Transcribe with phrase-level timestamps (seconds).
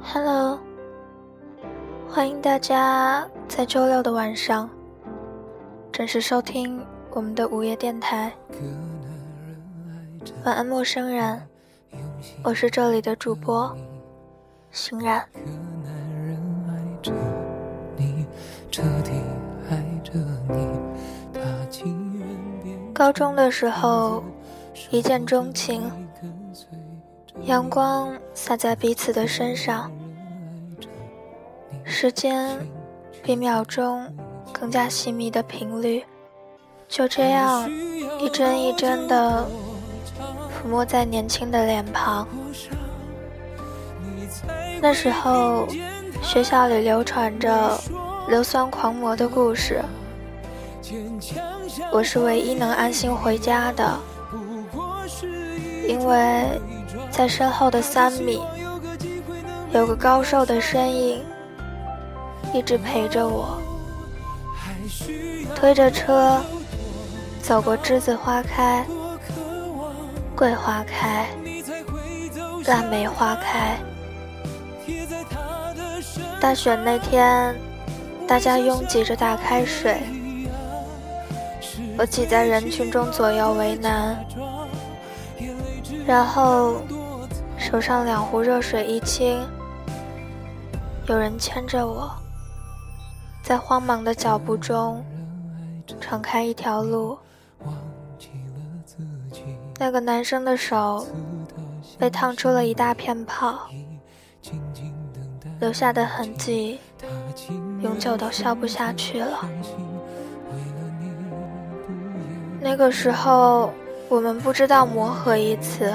[0.00, 0.60] Hello，
[2.08, 4.70] 欢迎大家在周六的晚上
[5.90, 6.80] 准时收听
[7.10, 8.32] 我们的午夜电台。
[10.44, 11.42] 晚安，陌生人，
[12.44, 13.76] 我是这里的主播
[14.70, 15.28] 欣然。
[22.92, 24.22] 高中的时候，
[24.90, 25.90] 一见钟情，
[27.42, 29.90] 阳光洒在彼此的身上，
[31.84, 32.58] 时间
[33.22, 34.06] 比秒钟
[34.52, 36.04] 更加细密的频率，
[36.88, 37.70] 就这样
[38.20, 39.46] 一帧一帧的
[40.50, 42.26] 抚摸在年轻的脸庞。
[44.80, 45.66] 那时候，
[46.22, 47.80] 学校里流传着
[48.28, 49.82] 硫酸狂魔的故事。
[51.90, 53.98] 我是唯一能安心回家的，
[55.86, 56.60] 因为
[57.10, 58.40] 在身后的三米
[59.72, 61.22] 有个高瘦的身影，
[62.52, 63.60] 一直陪着我。
[65.54, 66.40] 推着车
[67.42, 68.84] 走过栀子花开、
[70.36, 71.26] 桂花开、
[72.66, 73.78] 腊梅花开。
[76.40, 77.54] 大选那天，
[78.26, 79.96] 大家拥挤着打开水。
[81.96, 84.22] 我挤在人群中左右为难，
[86.06, 86.82] 然后
[87.56, 89.42] 手上两壶热水一清，
[91.06, 92.10] 有人牵着我，
[93.42, 95.02] 在慌忙的脚步中
[96.00, 97.18] 敞开一条路。
[99.78, 101.06] 那个男生的手
[101.98, 103.58] 被烫出了一大片泡，
[105.58, 106.78] 留下的痕迹
[107.80, 109.40] 永久都消不下去了。
[112.60, 113.72] 那个时候，
[114.08, 115.92] 我们不知道“磨合”一词，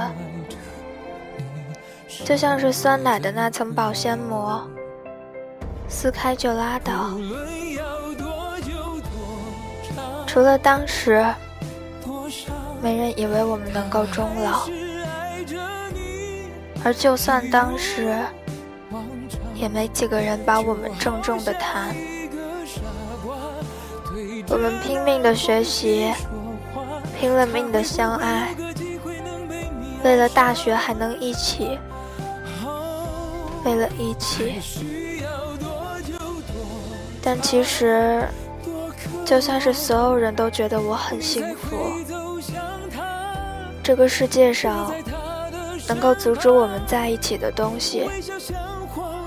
[2.26, 4.68] 就像是酸奶的那层保鲜膜，
[5.88, 7.12] 撕开就拉倒。
[10.28, 11.26] 除了当时，
[12.82, 14.68] 没人以为我们能够终老，
[16.84, 18.18] 而就算当时，
[19.56, 21.96] 也没几个人把我们郑重的谈。
[24.50, 26.12] 我们拼命的学习。
[27.20, 28.56] 拼了命的相爱，
[30.06, 31.78] 为了大学还能一起，
[33.66, 35.22] 为了一起。
[37.22, 38.26] 但其实，
[39.26, 41.92] 就算是所有人都觉得我很幸福，
[43.84, 44.94] 这个世界上
[45.90, 48.10] 能够阻止我们在一起的东西，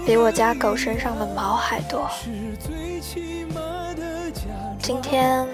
[0.07, 2.09] 比我家狗身上的毛还多。
[4.81, 5.47] 今天。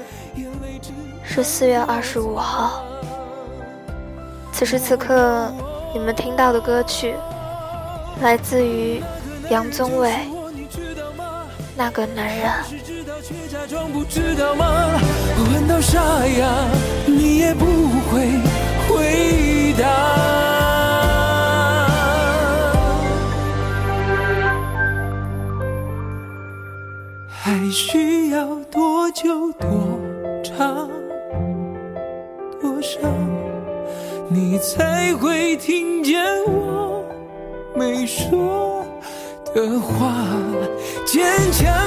[1.39, 2.83] 是四月二十五号。
[4.53, 5.49] 此时此刻，
[5.95, 7.15] 你们听到的歌曲
[8.21, 9.01] 来自于
[9.49, 10.11] 杨宗纬，
[11.77, 12.51] 《那个男人》。
[18.11, 18.48] 还
[39.67, 40.25] 的话？
[41.05, 41.78] 坚强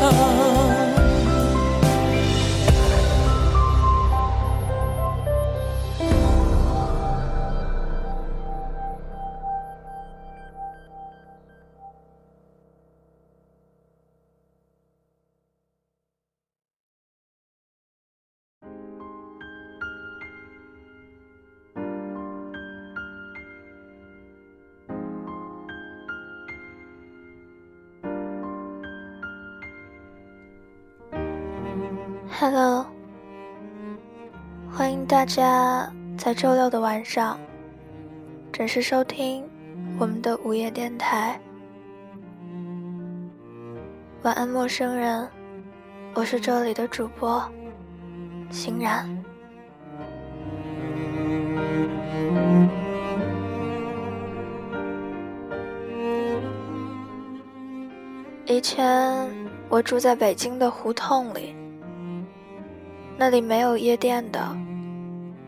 [0.00, 0.83] 啊。
[35.24, 37.40] 大家在周六的晚上
[38.52, 39.42] 准时收听
[39.98, 41.40] 我们的午夜电台。
[44.20, 45.26] 晚安，陌生人，
[46.12, 47.42] 我是这里的主播，
[48.50, 49.08] 欣然。
[58.44, 59.26] 以前
[59.70, 61.56] 我住在北京的胡同里，
[63.16, 64.54] 那里没有夜店的，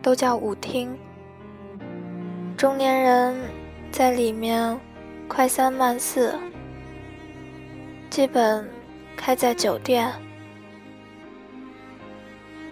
[0.06, 0.96] 都叫舞厅。
[2.56, 3.36] 中年人
[3.90, 4.78] 在里面
[5.26, 6.32] 快三慢四。
[8.08, 8.64] 基本
[9.16, 10.12] 开在酒店。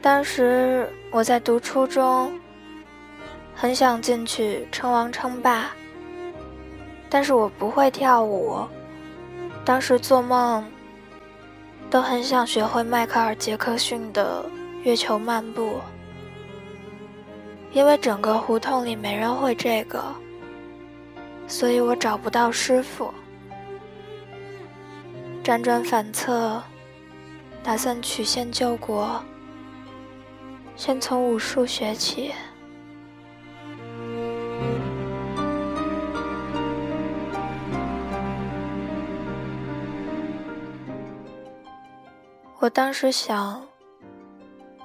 [0.01, 2.39] 当时我在读初中，
[3.53, 5.73] 很想进去称王称霸，
[7.11, 8.61] 但是我不会跳舞。
[9.65, 10.65] 当时做梦
[11.91, 14.47] 都很想学会迈克尔·杰克逊的
[14.85, 15.81] 月球漫步，
[17.75, 20.01] 因为整个胡同里没人会这个，
[21.49, 23.13] 所以我找不到师傅。
[25.43, 26.63] 辗转反侧，
[27.65, 29.21] 打算曲线救国，
[30.77, 32.33] 先从武术学起。
[42.61, 43.61] 我当时想，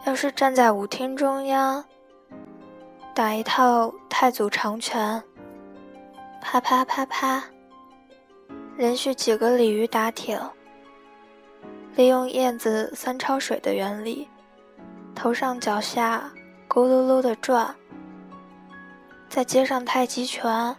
[0.06, 1.86] 要是站在舞厅中央，
[3.20, 5.22] 打一套太祖长拳，
[6.40, 7.44] 啪啪啪啪。
[8.78, 10.40] 连续几个鲤鱼打挺，
[11.98, 14.26] 利用燕子三抄水的原理，
[15.14, 16.32] 头上脚下
[16.70, 17.76] 咕噜噜的转，
[19.28, 20.74] 再接上太极拳。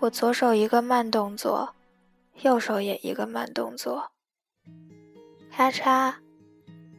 [0.00, 1.74] 我左手一个慢动作，
[2.42, 4.10] 右手也一个慢动作，
[5.50, 6.12] 咔嚓，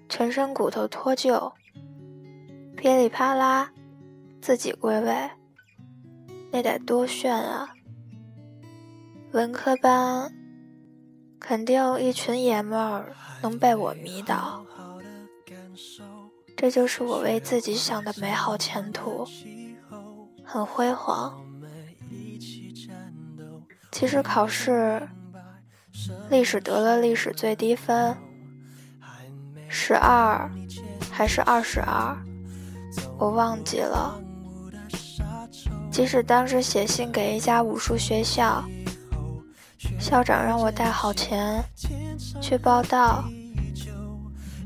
[0.09, 1.53] 全身骨头脱臼，
[2.85, 3.71] 噼里啪啦，
[4.39, 5.31] 自己归位，
[6.51, 7.67] 那得多炫啊！
[9.31, 10.31] 文科班，
[11.39, 13.11] 肯定一群爷们儿
[13.41, 14.63] 能被我迷倒。
[16.55, 19.27] 这就是我为自己想的美好前途，
[20.43, 21.43] 很辉煌。
[23.91, 25.09] 其实考试，
[26.29, 28.15] 历史得了历史最低分，
[29.67, 30.47] 十二
[31.11, 32.15] 还是二十二，
[33.17, 34.19] 我忘记了。
[35.91, 38.63] 即使当时写信给一家武术学校。
[39.99, 41.63] 校长让我带好钱
[42.41, 43.23] 去报到，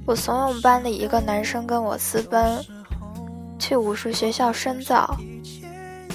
[0.06, 2.64] 我怂恿班里一个男生跟我私奔，
[3.60, 5.18] 去武术学校深造，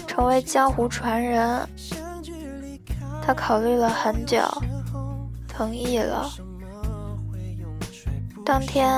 [0.06, 1.69] 成为江湖传人。
[3.22, 4.40] 他考虑了很久，
[5.46, 6.31] 同意了。
[8.44, 8.93] 当天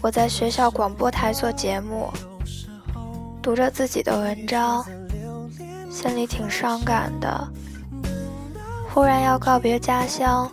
[0.00, 2.10] 我在学校广播台做节目，
[3.44, 4.82] 读着自己的文章，
[5.90, 7.46] 心里挺伤感的。
[8.88, 10.50] 忽然要告别家乡，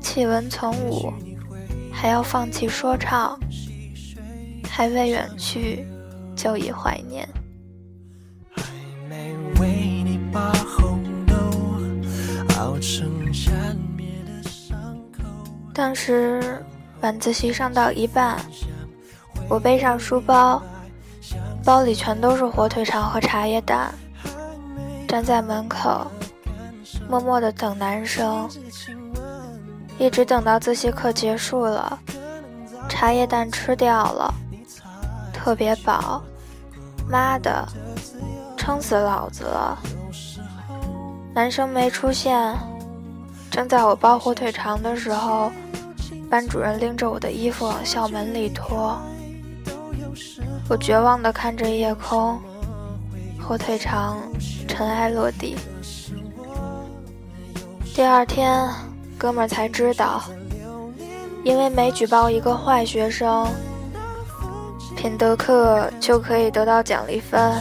[0.00, 1.12] 弃文从武，
[1.92, 3.38] 还要放弃说唱，
[4.68, 5.86] 还未远去，
[6.34, 7.28] 就已怀念。
[15.72, 16.60] 当时
[17.00, 18.36] 晚自习上到一半，
[19.48, 20.60] 我背上书包，
[21.64, 23.92] 包里全都是火腿肠和茶叶蛋，
[25.06, 26.06] 站在门口。
[27.08, 28.48] 默默的等男生，
[29.98, 31.98] 一直等到自习课结束了，
[32.88, 34.34] 茶叶蛋吃掉了，
[35.32, 36.22] 特别饱，
[37.08, 37.66] 妈的，
[38.56, 39.78] 撑死老子了！
[41.34, 42.54] 男生没出现，
[43.50, 45.50] 正在我包火腿肠的时候，
[46.28, 48.98] 班主任拎着我的衣服往校门里拖，
[50.68, 52.38] 我绝望的看着夜空，
[53.40, 54.18] 火腿肠
[54.66, 55.56] 尘埃落地。
[57.94, 58.68] 第二天，
[59.16, 60.22] 哥们儿才知道，
[61.42, 63.48] 因为每举报一个坏学生，
[64.94, 67.58] 品德课就可以得到奖励分，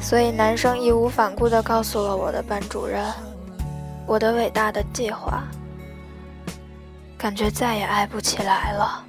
[0.00, 3.04] 所以男生义无反顾地告诉了我的班主任，
[4.06, 5.44] 我的伟大的计划，
[7.18, 9.04] 感觉再也爱不起来了。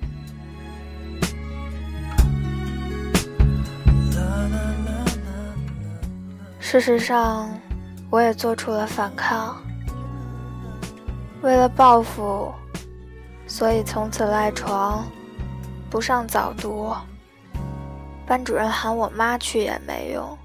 [6.71, 7.49] 事实上，
[8.09, 9.61] 我也做出了反抗。
[11.41, 12.49] 为了报复，
[13.45, 15.05] 所以从此赖床，
[15.89, 16.95] 不上早读。
[18.25, 20.37] 班主任喊我妈去也没用。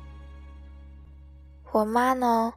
[1.71, 2.55] 我妈呢，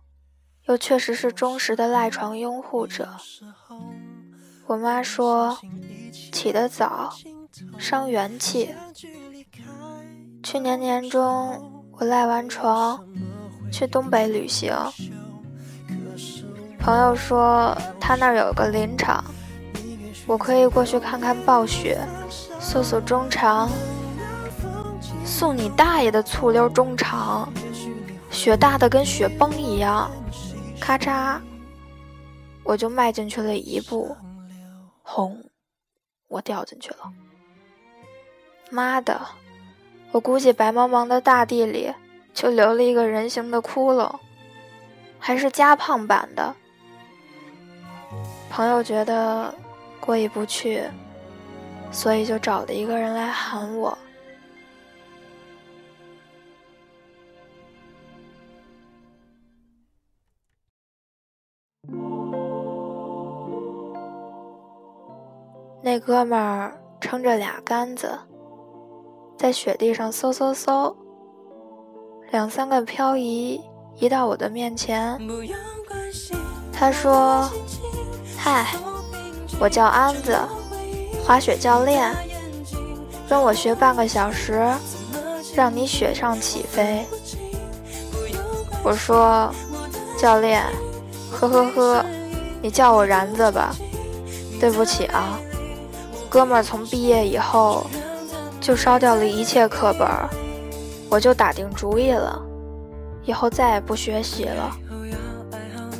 [0.65, 3.07] 又确实是忠实的赖床拥护者。
[4.65, 5.55] 我妈说，
[6.33, 7.13] 起得早
[7.77, 8.73] 伤元气。
[10.41, 13.05] 去年年中，我赖完床，
[13.71, 14.73] 去东北旅行。
[16.79, 19.23] 朋友说他那儿有个林场，
[20.25, 21.99] 我可以过去看看暴雪，
[22.59, 23.69] 诉诉衷肠。
[25.25, 27.47] 送你大爷的醋溜中肠，
[28.31, 30.09] 雪大的跟雪崩一样，
[30.79, 31.39] 咔嚓，
[32.63, 34.15] 我就迈进去了一步，
[35.03, 35.37] 轰，
[36.27, 37.11] 我掉进去了。
[38.71, 39.21] 妈的，
[40.11, 41.93] 我估计白茫茫的大地里
[42.33, 44.13] 就留了一个人形的窟窿，
[45.17, 46.55] 还是加胖版的。
[48.49, 49.53] 朋友觉得
[49.99, 50.83] 过意不去，
[51.91, 53.97] 所以就找了一个人来喊我。
[65.81, 68.19] 那哥们儿撑着俩杆子，
[69.37, 70.93] 在雪地上嗖嗖嗖，
[72.31, 73.59] 两三个漂移
[73.97, 75.19] 移到我的面前。
[76.71, 77.49] 他说
[78.37, 78.67] ：“嗨，
[79.59, 80.37] 我叫安子，
[81.25, 82.15] 滑雪教练，
[83.27, 84.63] 跟我学半个小时，
[85.55, 87.03] 让你雪上起飞。”
[88.83, 89.51] 我说
[90.17, 90.63] ：“教练，
[91.31, 92.05] 呵呵呵，
[92.61, 93.75] 你叫我然子吧，
[94.59, 95.39] 对不起啊。”
[96.29, 97.87] 哥们儿从毕业以后
[98.61, 100.07] 就烧掉了一切课本，
[101.09, 102.41] 我就打定主意了，
[103.23, 104.77] 以后再也不学习了。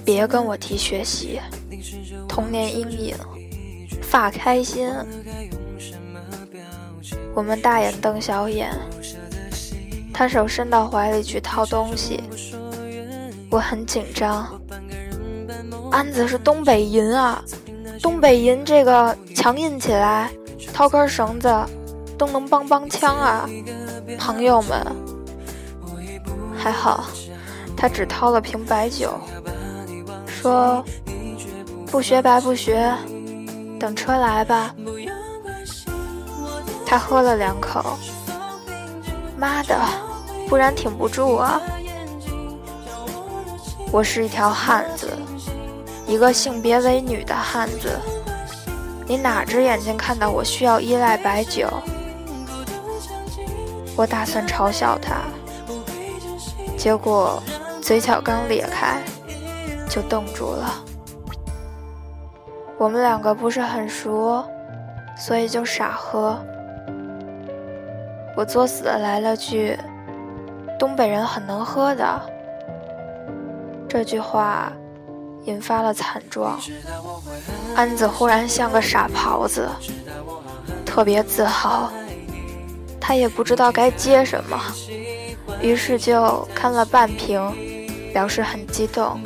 [0.06, 1.40] 别跟我提学习，
[2.28, 3.16] 童年阴影，
[4.02, 4.90] 发开心。
[7.34, 8.72] 我们大眼瞪小眼，
[10.14, 12.22] 他手伸到怀里去掏东西，
[13.50, 14.60] 我很紧张。
[15.92, 17.44] 安子是东北银啊。
[18.02, 20.32] 东北银这个强硬起来，
[20.74, 21.54] 掏根绳子
[22.18, 23.50] 都能梆梆枪啊！
[24.18, 24.86] 朋友们，
[26.58, 27.06] 还好，
[27.76, 29.14] 他只掏了瓶白酒，
[30.26, 30.84] 说
[31.88, 32.94] 不学白不学，
[33.80, 34.74] 等车来吧。
[36.86, 37.98] 他喝了两口，
[39.38, 39.78] 妈的，
[40.48, 41.62] 不然挺不住啊！
[43.92, 45.08] 我是一条汉子。
[46.08, 48.00] 一个性别为女的汉子，
[49.06, 51.68] 你哪只眼睛看到我需要依赖白酒？
[53.96, 55.22] 我打算嘲笑他，
[56.78, 57.42] 结果
[57.82, 59.02] 嘴角刚裂开，
[59.90, 60.84] 就冻住了。
[62.78, 64.44] 我们两个不是很熟，
[65.18, 66.40] 所以就傻喝。
[68.36, 69.78] 我作死的来了句
[70.80, 72.22] ：“东北人很能喝的。”
[73.88, 74.72] 这句话。
[75.46, 76.60] 引发了惨状，
[77.76, 79.68] 安子忽然像个傻狍子，
[80.86, 81.90] 特别自豪，
[83.00, 84.62] 他也不知道该接什么，
[85.62, 87.42] 于是就看了半瓶，
[88.14, 89.20] 表示很激动。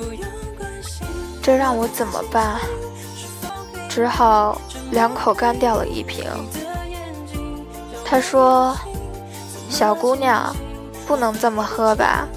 [1.42, 2.60] 这让我怎么办？
[3.89, 4.60] 只好
[4.92, 6.25] 两口干掉了一瓶。
[8.06, 8.75] 他说
[9.70, 10.56] ：“小姑娘，
[11.06, 12.27] 不能这么喝吧？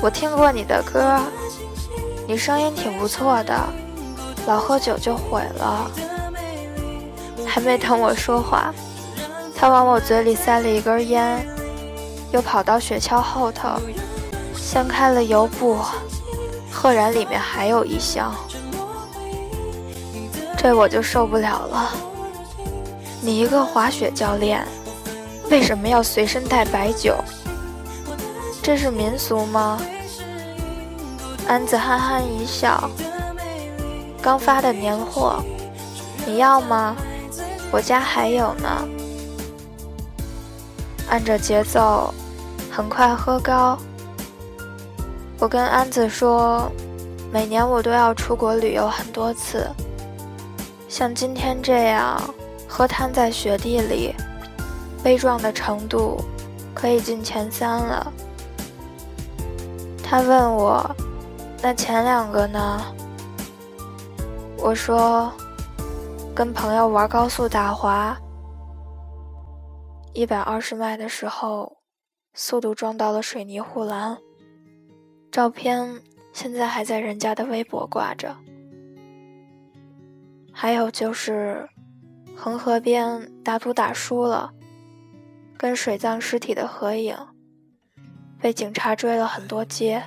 [0.00, 1.20] 我听过你的歌。”
[2.28, 3.56] 你声音挺不错的，
[4.48, 5.88] 老喝酒就毁了。
[7.46, 8.74] 还没等我说话，
[9.58, 11.44] 他往我嘴里塞了一根烟，
[12.30, 13.70] 又跑到雪橇后头
[14.54, 15.78] 掀开了油布，
[16.70, 18.34] 赫然里面还有一箱。
[20.58, 21.90] 这我就受不了了。
[23.22, 24.64] 你一个滑雪教练，
[25.50, 27.16] 为什么要随身带白酒？
[28.62, 29.80] 这是民俗吗？
[31.48, 32.90] 安子憨憨一笑，
[34.20, 35.42] 刚发的年货，
[36.26, 36.94] 你要吗？
[37.70, 38.68] 我家还有呢。
[41.08, 42.12] 按着节奏，
[42.70, 43.78] 很快喝高。
[45.38, 46.70] 我跟安子说，
[47.32, 49.66] 每年我都要出国旅游很多次，
[50.88, 52.20] 像今天这样
[52.68, 54.14] 喝瘫在雪地里，
[55.02, 56.20] 悲壮的程度
[56.74, 58.12] 可以进前三了。
[60.02, 60.88] 他问我。
[61.62, 62.80] 那前两个呢？
[64.58, 65.32] 我说，
[66.34, 68.16] 跟朋友玩高速打滑，
[70.16, 71.76] 一百二十迈的时候，
[72.32, 74.16] 速度撞到了水泥护栏。
[75.30, 76.00] 照片
[76.32, 78.34] 现在还在人家的微博挂着。
[80.50, 81.68] 还有就是，
[82.34, 84.54] 恒河边打赌打输了，
[85.58, 87.14] 跟水葬尸体的合影，
[88.40, 90.02] 被警察追了很多街。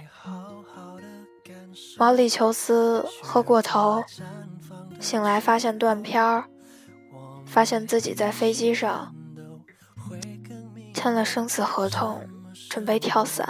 [1.99, 4.01] 毛里求斯喝过头，
[4.99, 6.45] 醒来发现断片儿，
[7.45, 9.13] 发现自己在飞机上
[10.93, 12.19] 签了生死合同，
[12.69, 13.47] 准备跳伞，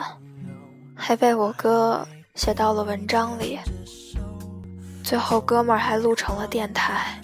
[0.95, 3.59] 还被我哥写到了文章里。
[5.03, 7.19] 最后哥们儿还录成了电台。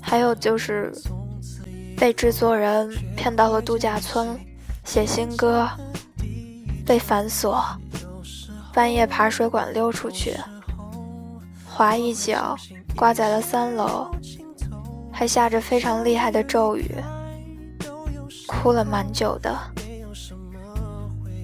[0.00, 0.92] 还有就是
[1.96, 4.38] 被制作人骗到了度假村
[4.84, 5.68] 写新歌，
[6.84, 7.64] 被反锁，
[8.72, 10.36] 半夜爬水管溜出去，
[11.66, 12.56] 滑一脚
[12.96, 14.10] 挂在了三楼，
[15.12, 16.94] 还下着非常厉害的骤雨，
[18.46, 19.58] 哭了蛮久的。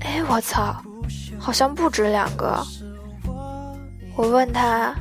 [0.00, 0.82] 哎，我操，
[1.38, 2.64] 好像不止两个。
[4.16, 4.94] 我问他，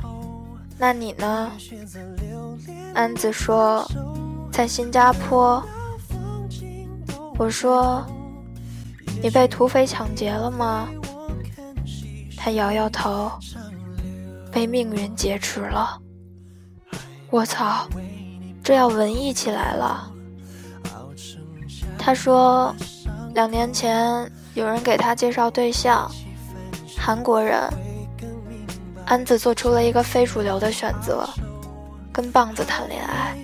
[0.78, 1.50] 那你呢？
[2.94, 3.86] 安子说，
[4.52, 5.62] 在新加坡。
[7.38, 8.04] 我说，
[9.22, 10.88] 你被土匪抢劫了吗？
[12.36, 13.30] 他摇摇头，
[14.50, 15.98] 被命运劫持了。
[17.30, 17.86] 我操，
[18.62, 20.09] 这要文艺起来了。
[22.02, 22.74] 他说，
[23.34, 26.10] 两年前有人给他介绍对象，
[26.98, 27.60] 韩国人。
[29.04, 31.28] 安子做出了一个非主流的选择。
[32.12, 33.36] 跟棒子谈恋爱，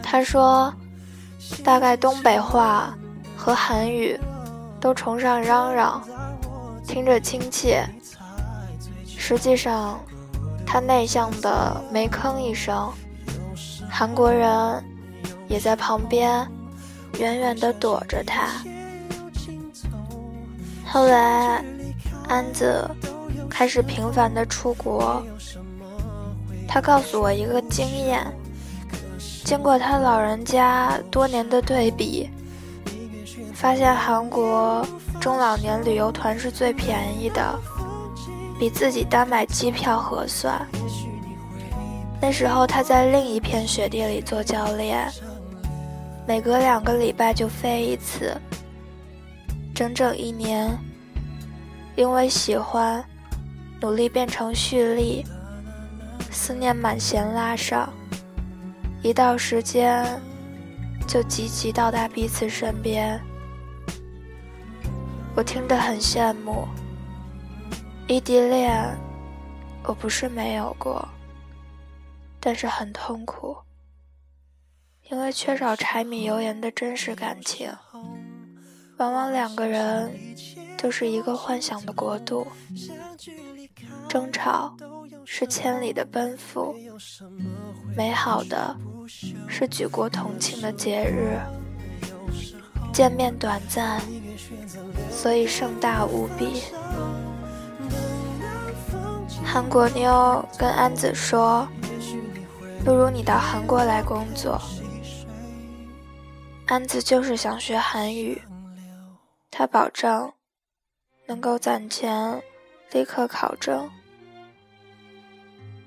[0.00, 0.72] 他说，
[1.64, 2.96] 大概东北话
[3.36, 4.18] 和韩语
[4.80, 6.00] 都崇尚嚷嚷，
[6.86, 7.84] 听着亲切。
[9.06, 9.98] 实际上，
[10.64, 12.88] 他内向的没吭一声，
[13.90, 14.84] 韩国人
[15.48, 16.48] 也在旁边
[17.18, 18.48] 远远地躲着他。
[20.86, 21.64] 后来，
[22.28, 22.88] 安子
[23.48, 25.22] 开始频繁地出国。
[26.66, 28.24] 他告诉我一个经验：
[29.44, 32.30] 经过他老人家多年的对比，
[33.54, 34.86] 发现韩国
[35.20, 37.58] 中老年旅游团是最便宜的，
[38.58, 40.64] 比自己单买机票合算。
[42.20, 45.10] 那时候他在另一片雪地里做教练，
[46.30, 48.40] 每隔两个礼拜就飞一次，
[49.74, 50.70] 整整一年。
[51.96, 53.04] 因为喜欢，
[53.80, 55.26] 努力变成蓄力。
[56.30, 57.92] 思念满弦拉上，
[59.02, 60.06] 一到时间
[61.04, 63.20] 就急急到达彼此身边。
[65.34, 66.64] 我听得很羡慕，
[68.06, 68.96] 异地恋
[69.82, 71.08] 我不是没有过，
[72.38, 73.56] 但是很痛苦，
[75.10, 77.70] 因为缺少柴米油盐的真实感情，
[78.98, 80.10] 往往两个人
[80.78, 82.46] 就是一个幻想的国度，
[84.08, 84.74] 争吵。
[85.32, 86.74] 是千里的奔赴，
[87.96, 88.76] 美好的
[89.46, 91.38] 是举国同庆的节日。
[92.92, 94.00] 见面短暂，
[95.10, 96.62] 所以盛大无比。
[99.44, 101.68] 韩国妞跟安子说
[102.84, 104.60] ：“不如你到韩国来工作。”
[106.70, 108.40] 安子就是想学韩语，
[109.50, 110.32] 他保证
[111.26, 112.40] 能够攒钱，
[112.92, 113.90] 立刻考证。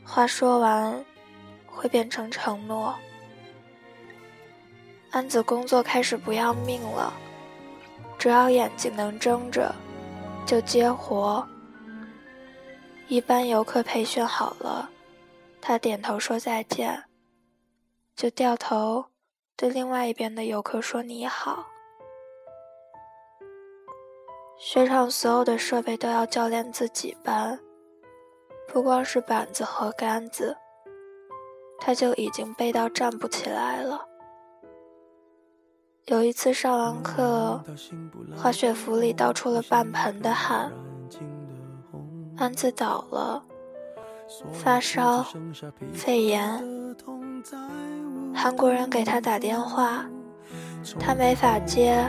[0.03, 1.05] 话说完，
[1.65, 2.93] 会变成承诺。
[5.11, 7.13] 安子工作开始不要命了，
[8.19, 9.73] 只要眼睛能睁着，
[10.45, 11.47] 就接活。
[13.07, 14.89] 一班游客培训好了，
[15.61, 17.05] 他点头说再见，
[18.17, 19.05] 就掉头
[19.63, 21.65] 对另外一边的游客说你好。
[24.57, 27.57] 雪场所有的设备都要教练自己搬。
[28.67, 30.57] 不光是板子和杆子，
[31.79, 34.05] 他就已经背到站不起来了。
[36.07, 37.63] 有一次上完课，
[38.35, 40.73] 滑雪服里倒出了半盆的汗，
[42.35, 43.41] 安子倒了，
[44.51, 45.25] 发烧、
[45.93, 46.61] 肺炎。
[48.33, 50.05] 韩国人给他打电话，
[50.99, 52.03] 他没法接，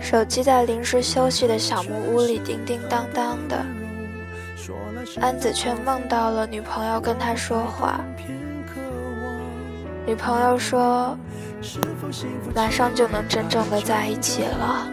[0.00, 3.64] 手机在临时休息的小木屋里叮叮当当的。
[5.20, 8.00] 安子却梦到了女朋友跟他说话，
[10.04, 11.16] 女朋友说，
[12.54, 14.88] 马上就能真正的在一起了。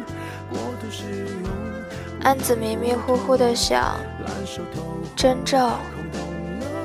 [2.21, 3.95] 安子迷迷糊糊的想，
[5.15, 5.71] 真正，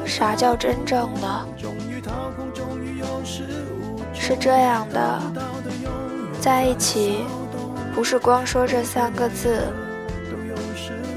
[0.08, 1.46] 啥叫真正呢？
[4.14, 5.22] 是这样的，
[6.40, 7.18] 在一起，
[7.94, 9.62] 不是光说这三个字，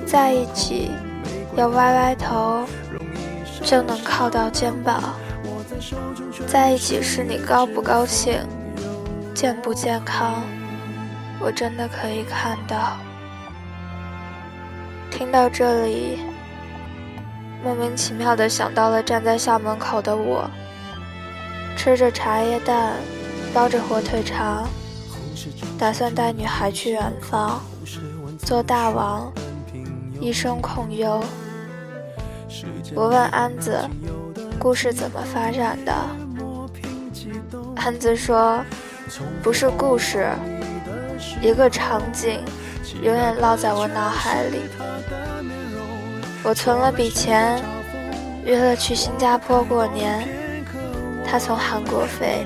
[0.06, 0.92] 在一起。
[1.58, 2.66] 要歪歪头
[3.62, 5.02] 就能靠到肩膀，
[6.48, 8.40] 在一起时你高不高兴，
[9.34, 10.44] 健不健康，
[11.42, 12.98] 我真的可以看到。
[15.10, 16.20] 听到这里，
[17.64, 20.50] 莫名其妙的想到了站在校门口的我，
[21.78, 22.94] 吃着茶叶蛋，
[23.54, 24.68] 包着火腿肠，
[25.78, 27.62] 打算带女孩去远方，
[28.40, 29.32] 做大王。
[30.20, 31.24] 一生空忧，
[32.94, 33.80] 我问安子，
[34.60, 35.94] 故事怎么发展的？
[37.76, 38.64] 安子说，
[39.42, 40.30] 不是故事，
[41.42, 42.40] 一个场景，
[43.02, 44.60] 永远烙在我脑海里。
[46.44, 47.62] 我存了笔钱，
[48.44, 50.28] 约了去新加坡过年，
[51.24, 52.46] 他从韩国飞，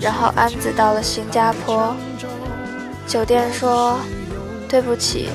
[0.00, 1.94] 然后安子到了新加坡，
[3.06, 3.98] 酒店说，
[4.66, 5.28] 对不起，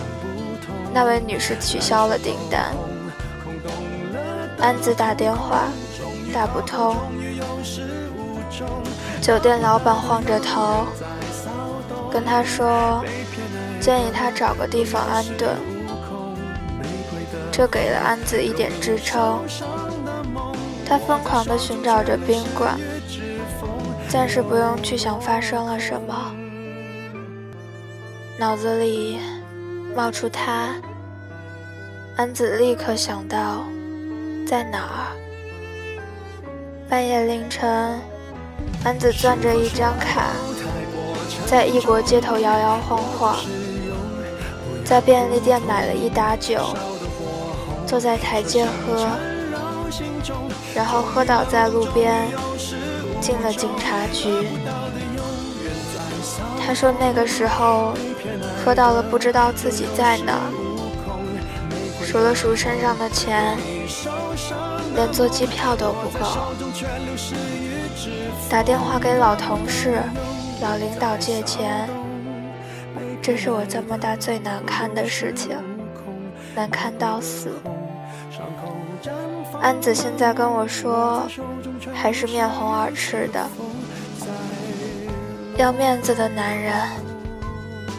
[0.92, 2.74] 那位女士取消了订单。
[4.60, 5.66] 安子打电话，
[6.34, 6.96] 打不通。
[9.22, 10.88] 酒店老板晃着头，
[12.12, 13.04] 跟他说，
[13.80, 15.56] 建议他找个地方安顿。
[17.58, 19.44] 这给了安子一点支撑。
[20.86, 22.80] 他疯狂地寻找着宾馆，
[24.08, 26.32] 暂时不用去想发生了什么。
[28.38, 29.18] 脑子里
[29.96, 30.76] 冒出他，
[32.16, 33.64] 安子立刻想到。
[34.46, 35.18] 在哪儿？
[36.88, 38.00] 半夜凌晨，
[38.86, 40.28] 安子攥着一张卡，
[41.48, 43.36] 在异国街头摇摇晃晃，
[44.86, 46.70] 在便利店买了一打酒，
[47.88, 49.08] 坐在台阶喝，
[50.76, 52.28] 然后喝倒在路边，
[53.22, 54.28] 进了警察局。
[56.64, 57.94] 他说那个时候
[58.64, 60.42] 喝到了，不知道自己在哪，
[62.04, 63.58] 数了数身上的钱。
[64.96, 66.26] 连坐机票都不够，
[68.50, 70.02] 打电话给老同事、
[70.60, 71.88] 老领导借钱，
[73.22, 75.56] 这是我这么大最难堪的事情，
[76.56, 77.52] 难堪到死。
[79.62, 81.28] 安子现在跟我说，
[81.94, 83.48] 还是面红耳赤的。
[85.58, 86.74] 要面子的男人，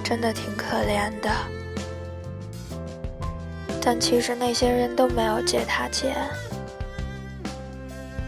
[0.05, 1.31] 真的挺可怜的。
[3.83, 6.17] 但其实那些人都没有借他钱。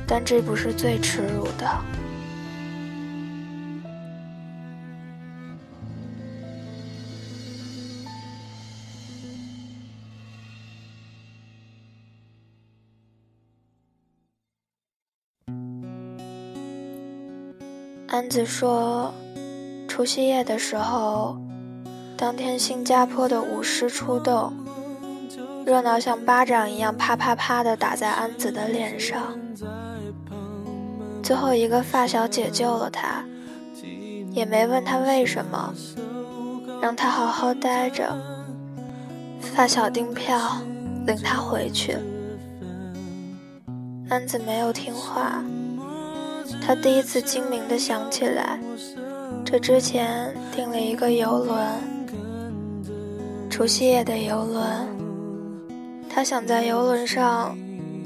[0.06, 1.99] 但这不是最耻辱的。
[18.10, 19.14] 安子说，
[19.86, 21.36] 除夕夜的时候，
[22.16, 24.52] 当天新加坡的舞狮出动，
[25.64, 29.38] 热闹像巴掌一样啪啪啪的打在安子的脸上。
[31.22, 33.24] 最后一个发小解救了他，
[34.32, 35.72] 也没问他为什么，
[36.82, 38.12] 让他好好待着。
[39.40, 40.36] 发小订票，
[41.06, 41.96] 领他回去。
[44.08, 45.44] 安子没有听话，
[46.60, 48.60] 他第一次精明的想起来，
[49.44, 51.58] 这之前订了一个游轮，
[53.48, 54.86] 除夕夜的游轮，
[56.08, 57.56] 他想在游轮上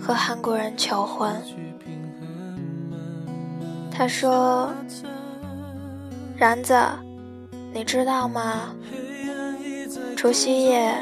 [0.00, 1.30] 和韩国人求婚。
[3.90, 4.72] 他说
[6.36, 6.74] ：“然子，
[7.72, 8.74] 你知道吗？
[10.16, 10.94] 除夕夜，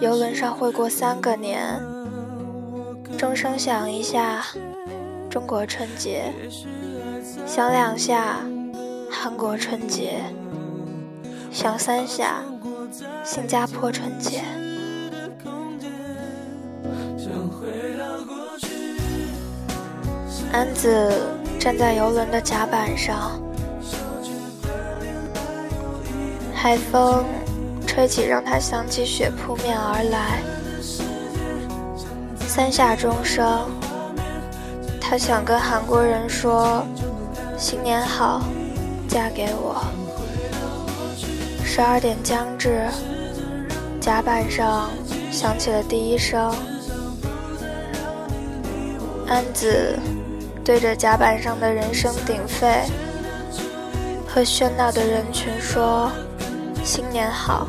[0.00, 1.80] 游轮上会过三个年。
[3.16, 4.44] 钟声响一下，
[5.34, 6.30] 中国春节；
[7.44, 8.36] 响两下，
[9.10, 10.20] 韩国春节；
[11.50, 12.40] 响三下，
[13.24, 14.42] 新加坡春节。”
[20.52, 21.10] 安子。
[21.58, 23.42] 站在游轮的甲板上，
[26.54, 27.24] 海风
[27.86, 30.40] 吹起，让他想起雪扑面而来。
[32.46, 33.68] 三下钟声，
[35.06, 36.82] 他想跟韩国人说
[37.58, 38.40] ：“新年好，
[39.06, 39.84] 嫁给我。”
[41.62, 42.86] 十二点将至，
[44.00, 44.90] 甲板上
[45.30, 46.52] 响起了第一声，
[49.28, 49.98] 安子。
[50.64, 52.84] 对着甲板上的人声鼎沸
[54.26, 56.10] 和喧闹的人群说
[56.82, 57.68] ：“新年好。”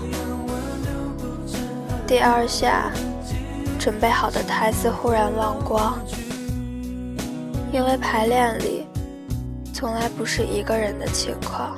[2.08, 2.89] 第二下，
[3.78, 6.00] 准备好的台词忽然忘光，
[7.75, 8.88] 因为排练里
[9.73, 11.75] 从来不是一个人的情况。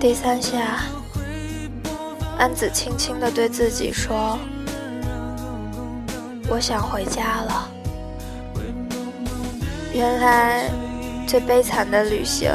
[0.00, 0.80] 第三下，
[2.36, 4.36] 安子轻轻地对自己说
[6.50, 7.70] ：“我想回家了。”
[9.94, 10.68] 原来，
[11.24, 12.50] 最悲惨的旅行，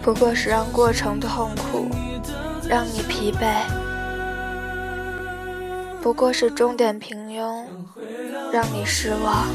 [0.00, 1.88] 不过是让过程痛苦，
[2.66, 3.66] 让你疲惫；
[6.00, 7.66] 不过是终点平庸，
[8.52, 9.46] 让你失望；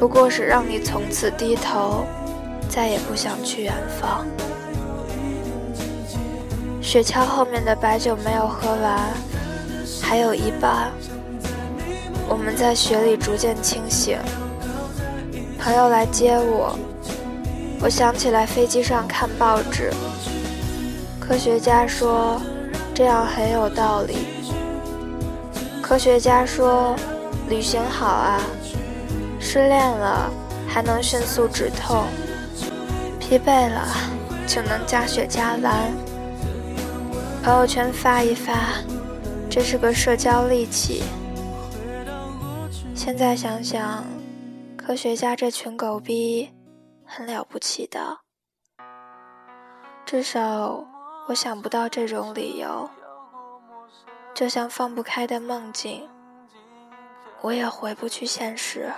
[0.00, 2.04] 不过是让你从此低头，
[2.68, 4.26] 再也不想去远方。
[6.80, 8.98] 雪橇后面的白酒没有喝完，
[10.02, 10.90] 还有一半，
[12.28, 14.18] 我们在雪里逐渐清醒。
[15.60, 16.76] 朋友来接我，
[17.80, 19.92] 我想起来飞机上看报纸，
[21.20, 22.42] 科学家说
[22.92, 24.26] 这样很有道理。
[25.80, 26.96] 科学家说
[27.52, 28.40] 旅行好啊，
[29.38, 30.32] 失恋了
[30.66, 32.06] 还能迅速止痛，
[33.20, 33.86] 疲惫了
[34.46, 35.92] 就能加血加蓝。
[37.44, 38.54] 朋友圈发一发，
[39.50, 41.02] 这是个社交利器。
[42.94, 44.02] 现在想想。
[44.74, 46.50] 科学家这群狗逼
[47.04, 48.18] 很了不起的，
[50.04, 50.84] 至少
[51.28, 52.88] 我想不到这种理由。
[54.34, 56.08] 就像放不开的梦境，
[57.42, 58.90] 我也回不去现实。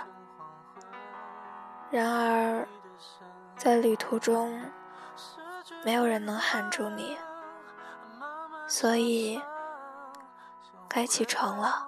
[1.91, 2.69] 然而，
[3.57, 4.61] 在旅途中，
[5.85, 7.17] 没有人能喊住你，
[8.69, 9.41] 所以
[10.89, 11.87] 该起床了。